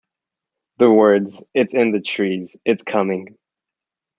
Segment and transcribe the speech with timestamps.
[0.79, 3.37] The words it's in the trees, it's coming!